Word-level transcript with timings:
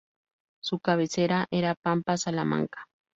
Su 0.63 0.79
cabecera 0.79 1.45
era 1.51 1.75
Pampa 1.75 2.17
Salamanca. 2.17 2.87